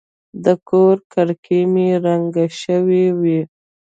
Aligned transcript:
د 0.43 0.45
کور 0.69 0.95
کړکۍ 1.13 1.61
مې 1.73 1.87
رنګه 2.05 2.45
شوې 2.61 3.05
وې. 3.19 3.39